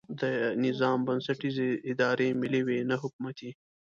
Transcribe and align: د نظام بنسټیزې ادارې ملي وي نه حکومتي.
د 0.21 0.23
نظام 0.65 0.99
بنسټیزې 1.07 1.69
ادارې 1.91 2.27
ملي 2.41 2.61
وي 2.67 2.79
نه 2.89 2.95
حکومتي. 3.01 3.51